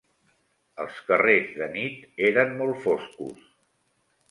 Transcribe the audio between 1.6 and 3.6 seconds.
nit, eren molt foscos